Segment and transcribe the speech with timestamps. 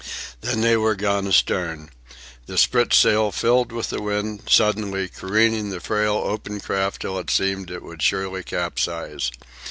[0.41, 1.91] Then they were gone astern.
[2.47, 7.69] The spritsail filled with the wind, suddenly, careening the frail open craft till it seemed
[7.69, 9.29] it would surely capsize.